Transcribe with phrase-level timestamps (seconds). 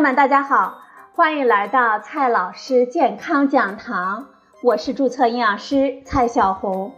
[0.00, 0.78] 朋友们，大家好，
[1.14, 4.28] 欢迎来到蔡老师健康讲堂，
[4.62, 6.94] 我是注册营养师蔡小红。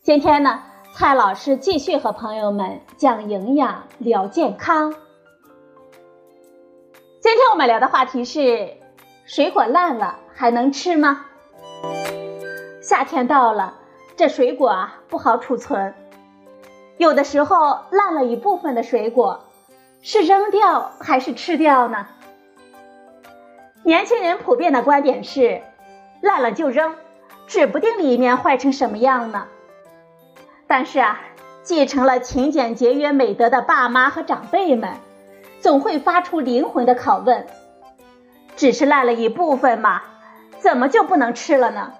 [0.00, 0.62] 今天呢，
[0.94, 4.94] 蔡老师继续和朋友们讲营养聊健康。
[7.20, 8.78] 今天我们聊的话题是：
[9.26, 11.26] 水果烂了还能吃吗？
[12.80, 13.74] 夏天到了，
[14.16, 15.94] 这水果啊不好储存，
[16.96, 19.44] 有的时候烂了一部分的水果。
[20.00, 22.06] 是扔掉还是吃掉呢？
[23.84, 25.62] 年轻人普遍的观点是，
[26.20, 26.94] 烂了就扔，
[27.46, 29.46] 指不定里面坏成什么样呢。
[30.66, 31.20] 但是啊，
[31.62, 34.94] 继承了勤俭节约美德的爸妈和长辈们，
[35.60, 37.46] 总会发出灵魂的拷问：
[38.56, 40.02] 只是烂了一部分嘛，
[40.58, 41.94] 怎么就不能吃了呢？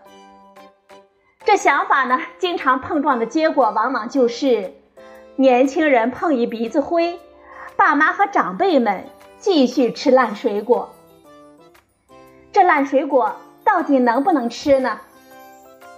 [1.45, 4.75] 这想法呢，经常碰撞的结果，往往就是
[5.37, 7.19] 年轻人碰一鼻子灰。
[7.79, 9.05] 爸妈和长辈们
[9.39, 10.97] 继续吃烂水果，
[12.51, 14.99] 这烂水果到底能不能吃呢？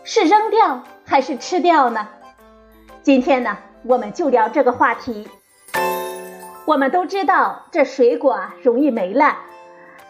[0.05, 2.07] 是扔掉还是吃掉呢？
[3.03, 5.27] 今天呢，我们就聊这个话题。
[6.67, 9.39] 我们都知道这水果啊容易霉烂，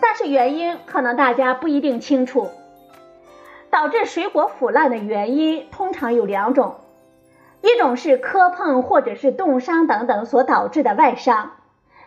[0.01, 2.51] 但是原因可能大家不一定清楚。
[3.71, 6.81] 导致水果腐烂的原因通常有两种，
[7.63, 11.53] 一种是磕碰或者是冻伤等等所导致的外伤。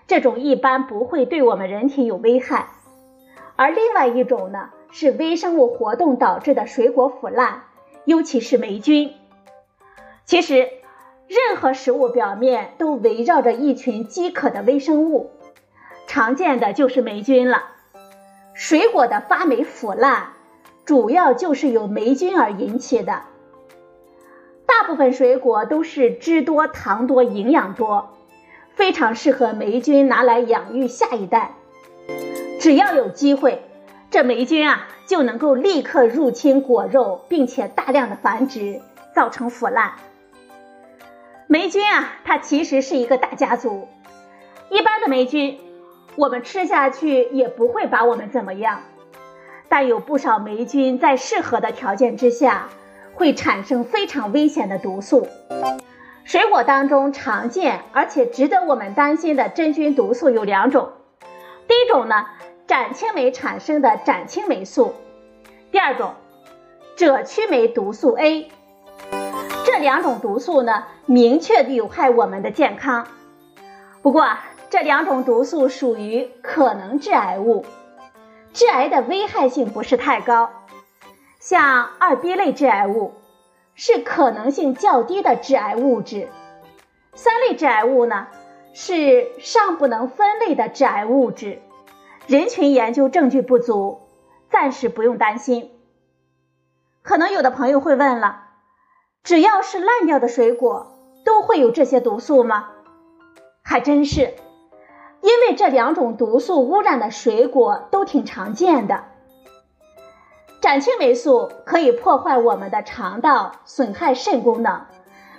[0.08, 2.68] 这种一般不会对我们人体有危害，
[3.56, 7.64] 而另外一种呢是微生物活动导致的水果腐烂，
[8.06, 9.14] 尤其是霉菌。
[10.26, 10.70] 其实，
[11.28, 15.32] 任何食物表面都围绕着一群饥渴的微生物，
[16.06, 17.64] 常见的就是霉菌了。
[18.54, 20.34] 水果的发霉腐烂，
[20.86, 23.24] 主要就是由霉菌而引起的。
[24.66, 28.10] 大部分水果都是汁多、糖多、营养多。
[28.76, 31.52] 非常适合霉菌拿来养育下一代。
[32.60, 33.62] 只要有机会，
[34.10, 38.82] 这霉菌啊就能够立刻入侵果肉，并且大量的繁殖，
[39.14, 39.94] 造成腐烂。
[41.48, 43.88] 霉菌啊，它其实是一个大家族。
[44.70, 45.60] 一般的霉菌，
[46.16, 48.82] 我们吃下去也不会把我们怎么样，
[49.70, 52.70] 但有不少霉菌在适合的条件之下，
[53.14, 55.28] 会产生非常危险的毒素。
[56.24, 60.92] 水果当中常见而且值得我们担心的真菌毒素有两种，
[61.68, 62.26] 第一种呢，
[62.66, 64.94] 展青霉产生的展青霉素，
[65.72, 66.14] 第二种，
[66.96, 68.50] 赭曲霉毒素 A。
[69.66, 73.06] 这两种毒素呢，明确的有害我们的健康。
[74.02, 74.26] 不过，
[74.70, 77.66] 这两种毒素属于可能致癌物，
[78.54, 80.50] 致癌的危害性不是太高，
[81.40, 83.14] 像二 B 类致癌物。
[83.76, 86.30] 是可能性较低的致癌物质，
[87.14, 88.28] 三类致癌物呢
[88.74, 91.60] 是尚不能分类的致癌物质，
[92.28, 94.02] 人群研究证据不足，
[94.50, 95.72] 暂时不用担心。
[97.02, 98.44] 可能有的朋友会问了，
[99.24, 100.96] 只要是烂掉的水果
[101.26, 102.70] 都会有这些毒素吗？
[103.64, 104.34] 还真是，
[105.22, 109.06] 因为这两种毒素污染的水果都挺常见的。
[110.64, 114.86] 展青霉素可以破坏我们的肠道，损害肾功能，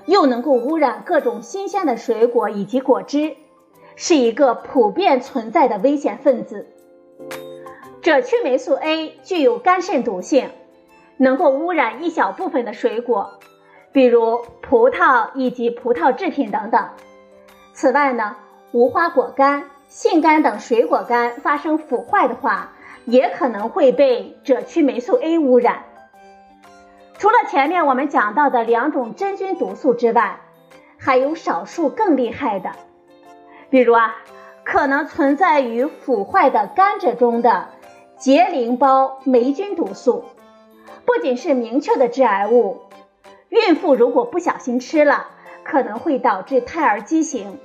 [0.05, 3.35] 又能够污染各种新鲜的水果以及果汁，
[3.97, 6.67] 是一个普遍存在的危险分子。
[8.03, 10.51] 赭曲霉素 A 具有肝肾毒性，
[11.17, 13.39] 能够污染一小部分的水果，
[13.93, 16.87] 比如葡萄以及葡萄制品等等。
[17.73, 18.37] 此外呢，
[18.73, 22.73] 无花果干、杏干等水果干发生腐坏的话。
[23.07, 25.85] 也可能会被赭曲霉素 A 污染。
[27.19, 30.41] 除了前面我们讲到的两种真菌毒素之外，
[30.99, 32.73] 还有少数更厉害的，
[33.71, 34.17] 比如啊，
[34.65, 37.69] 可能存在于腐坏的甘蔗中的
[38.17, 40.25] 结淋包霉菌毒素，
[41.05, 42.81] 不仅是明确的致癌物，
[43.49, 45.29] 孕妇如果不小心吃了，
[45.63, 47.59] 可能会导致胎儿畸形。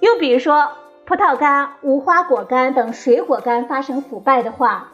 [0.00, 0.68] 又比如说。
[1.06, 4.88] 葡萄干、无花果干等水果干发生腐败的话，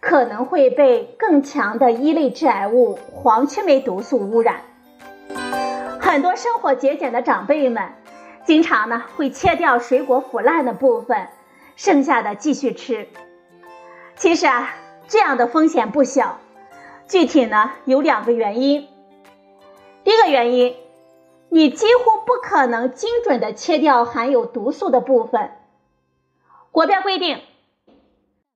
[0.00, 4.60] 可能会被更强的一类致癌物黄曲霉毒素污染。
[5.98, 7.94] 很多生活节俭的长辈们，
[8.44, 11.28] 经常呢会切掉水果腐烂的部分，
[11.74, 13.08] 剩下的继续吃。
[14.14, 14.74] 其实啊，
[15.08, 16.38] 这样的风险不小。
[17.08, 18.86] 具体呢有两个原因。
[20.04, 20.76] 第一个原因。
[21.48, 25.52] 你几乎不可能精准的切掉含有毒素的部分。
[26.72, 27.38] 国标规定，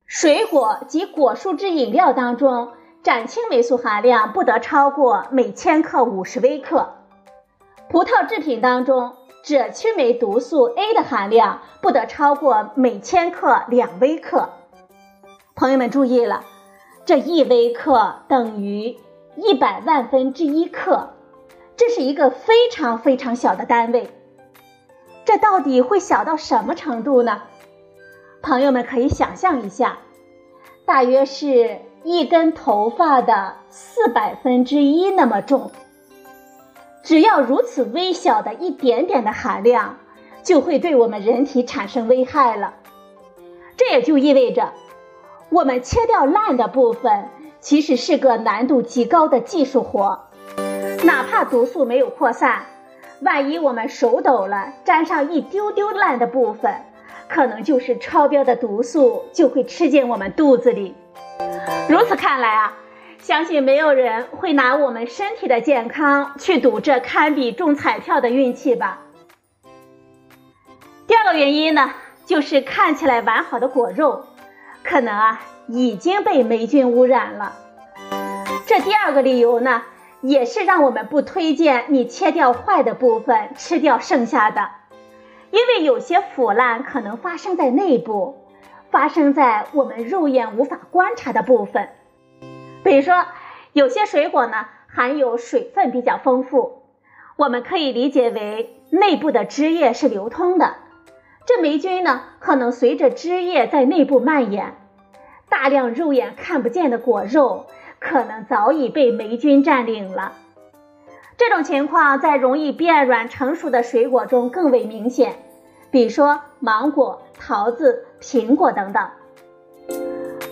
[0.05, 2.73] 水果及果蔬汁饮料当中
[3.03, 6.89] 展青霉素含量不得超过每千克五十微克；
[7.89, 14.51] 葡萄制品当中赭曲霉毒素 A 的含量不得超过每千克两微克。
[15.55, 16.45] 朋友们注意了，
[17.07, 18.99] 这一微克等于
[19.37, 21.15] 一百万分之一克，
[21.81, 24.11] 这是一个非常非常小的单位。
[25.25, 27.41] 这到底会小到什么程度呢？
[28.43, 29.97] 朋友们可以想象一下，
[30.85, 35.71] 大约是一根头发的四百分之一那么重。
[37.03, 39.97] 只要如此微小的一点点的含量，
[40.43, 42.75] 就会对我们人体产生危害了。
[43.79, 44.75] 这也就意味着，
[45.49, 50.27] 我们切掉烂的部分，其实是个难度极高的技术活。
[51.05, 52.63] 哪怕毒素没有扩散，
[53.21, 56.75] 万一我们手抖了，沾上一丢丢烂的部分，
[57.29, 60.95] 可能就是超标的毒素就会吃进我们肚子里。
[61.89, 62.77] 如此看来啊。
[63.23, 69.01] 相信没有人会拿我们身体的健康去赌这堪比中彩票的运气吧。
[71.07, 71.93] 第二个原因呢，
[72.25, 74.25] 就是看起来完好的果肉，
[74.83, 77.53] 可能啊已经被霉菌污染了。
[78.67, 79.83] 这第二个理由呢，
[80.21, 84.69] 也是让我们不推荐你切掉坏的部分，吃掉剩下的，
[85.51, 88.45] 因为有些腐烂可能发生在内部，
[88.91, 91.89] 发生在我们肉眼无法观察的部分。
[92.85, 93.27] 比如说，
[93.73, 96.83] 有些水果呢含有水分比较丰富，
[97.37, 100.75] 我们可以理解为内部的汁液是流通的。
[101.47, 104.75] 这霉菌呢可能随着汁液在内部蔓延，
[105.49, 107.67] 大量肉眼看不见的果肉
[108.01, 110.33] 可能早已被霉菌占领了。
[111.37, 115.37] 这种情况在容易变软成熟的水果中更为明显，
[115.91, 119.09] 比如说芒果、桃子、苹果等等。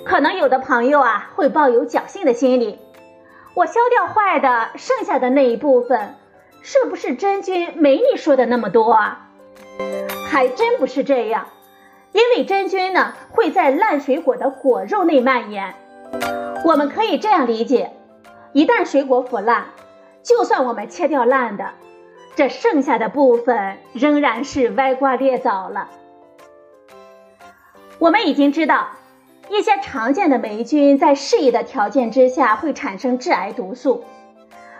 [0.04, 2.78] 可能有的朋友啊会抱有侥幸的心理，
[3.54, 6.14] 我削掉坏的，剩下的那一部分，
[6.62, 9.28] 是不是真菌没你说的那么多啊？
[10.26, 11.48] 还真不是这样，
[12.12, 15.74] 因为真菌呢会在烂水果的果肉内蔓延。
[16.64, 17.92] 我们可以这样理解：
[18.52, 19.66] 一旦水果腐烂，
[20.22, 21.70] 就算我们切掉烂的，
[22.36, 25.88] 这剩下的部分仍然是歪瓜裂枣了。
[27.98, 28.88] 我们已经知道。
[29.50, 34.04] 一些常见的霉菌在适宜的条件之下会产生致癌毒素，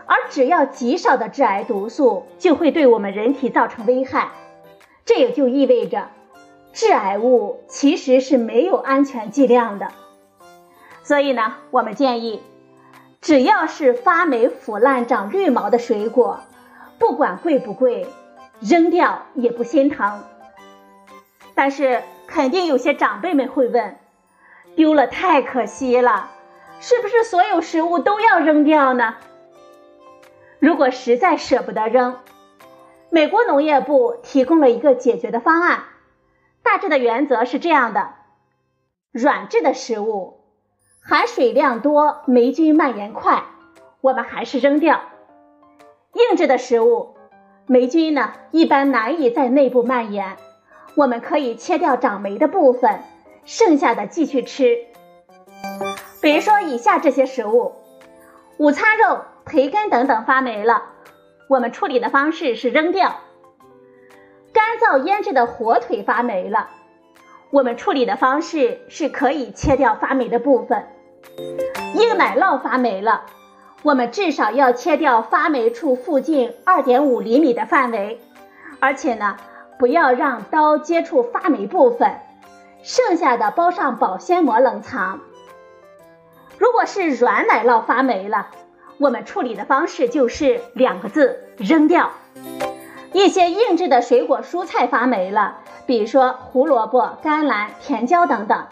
[0.05, 4.29] 而只要极少的致癌毒素就会对我们人体造成危害。
[5.07, 6.11] 这也就意味着，
[6.75, 9.89] 致癌物其实是没有安全剂量的。
[11.09, 12.43] 所以呢，我们建议，
[13.23, 16.41] 只要是发霉腐烂长绿毛的水果，
[16.99, 18.07] 不管贵不贵，
[18.61, 20.23] 扔掉也不心疼。
[21.55, 23.97] 但是肯定有些长辈们会问。
[24.77, 26.29] 丢了太可惜了，
[26.79, 29.15] 是不是所有食物都要扔掉呢？
[30.59, 32.19] 如果实在舍不得扔，
[33.09, 35.85] 美国农业部提供了一个解决的方案。
[36.63, 38.11] 大致的原则是这样的：
[39.11, 40.38] 软质的食物，
[41.09, 43.45] 含水量多，霉菌蔓延快，
[44.03, 44.99] 我们还是扔掉；
[46.13, 47.15] 硬质的食物，
[47.67, 50.37] 霉菌呢一般难以在内部蔓延，
[50.97, 53.01] 我们可以切掉长霉的部分。
[53.47, 54.77] 剩下的继续吃，
[56.21, 57.73] 比如说以下这些食物：
[58.59, 60.83] 午餐肉、培根等等发霉了，
[61.49, 63.09] 我们处理的方式是扔掉；
[64.53, 66.69] 干燥腌制的火腿发霉了，
[67.49, 70.83] 我们处理的方式是可以切掉发霉的部分；
[71.95, 73.23] 硬奶酪发霉了，
[73.83, 78.21] 我们至少要切掉发霉处附近二点五厘米的范围，
[78.81, 79.37] 而且呢，
[79.79, 82.21] 不要让刀接触发霉部分。
[82.83, 85.21] 剩下的包上保鲜膜冷藏。
[86.59, 88.49] 如果是软奶酪发霉了，
[88.99, 92.11] 我们处理的方式就是两个字：扔掉。
[93.13, 98.67] 一些硬质的水果蔬菜发霉了，比如说胡萝卜、甘蓝、甜椒等等。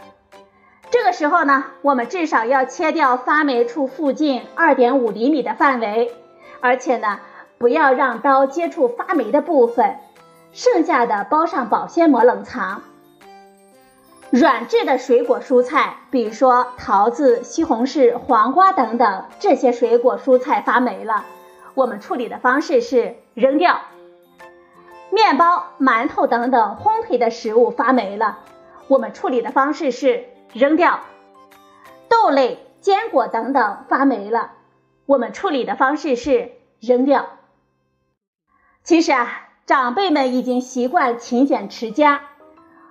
[0.90, 6.12] 这个时候呢，我们至少要切掉发霉处附近二点五厘米的范围，
[6.60, 7.20] 而且呢，
[7.58, 9.96] 不要让刀接触发霉的部分。
[10.52, 12.82] 剩下的包上保鲜膜冷藏。
[14.30, 21.24] 软质的水果蔬菜，比如说桃子、西红柿、黄瓜等等，这些水果蔬菜发霉了，
[21.74, 23.80] 我们处理的方式是扔掉。
[25.10, 28.38] 面包、馒头等等烘焙的食物发霉了，
[28.88, 30.24] 我们处理的方式是
[30.56, 31.00] 扔掉。
[32.08, 34.52] 豆类、坚果等等发霉了，
[35.04, 37.26] 我们处理的方式是扔掉。
[38.82, 42.22] 其实啊，长辈们已经习惯勤俭持家。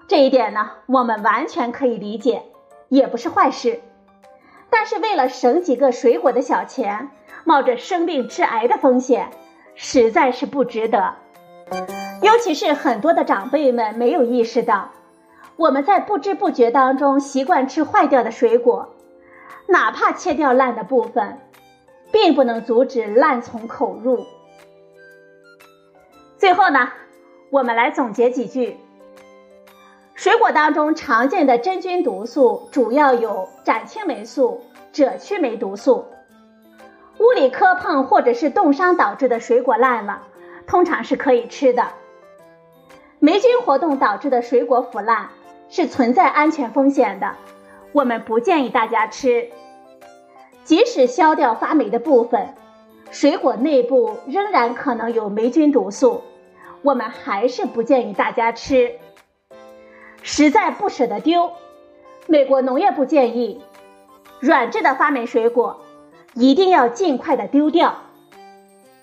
[0.08, 2.44] 这一点呢，我们完全可以理解，
[2.90, 3.82] 也不是坏事。
[4.70, 7.10] 但是为了省几个水果的小钱，
[7.46, 9.32] 冒着生病致癌的风险，
[9.74, 11.16] 实在是不值得。
[12.22, 14.92] 尤其是很多的长辈们没有意识到，
[15.58, 18.90] 我们在不知不觉当中习惯吃坏掉的水果，
[19.68, 21.40] 哪怕切掉烂的部分，
[22.12, 24.26] 并不能阻止烂从口入。
[26.38, 26.92] 最后呢，
[27.52, 28.78] 我们来总结几句：
[30.14, 34.62] 水果当中常见的真菌毒素主要有展青霉素、
[34.94, 36.06] 赭曲霉毒素。
[37.20, 40.24] 物理磕碰或者是冻伤导致的水果烂了，
[40.68, 41.88] 通常是可以吃的。
[43.20, 45.30] 霉菌活动导致的水果腐烂
[45.70, 47.36] 是存在安全风险的，
[47.92, 49.50] 我们不建议大家吃。
[50.64, 52.54] 即使削掉发霉的部分，
[53.12, 56.24] 水果内部仍然可能有霉菌毒素，
[56.82, 58.94] 我们还是不建议大家吃。
[60.22, 61.52] 实在不舍得丢，
[62.28, 63.62] 美国农业部建议，
[64.40, 65.82] 软质的发霉水果。
[66.38, 67.96] 一定要尽快的丢掉。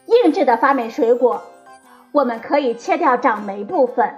[0.04, 1.42] 硬质的发霉水果，
[2.12, 4.16] 我们可以切掉长霉部分，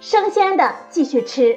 [0.00, 1.56] 生鲜的继续吃。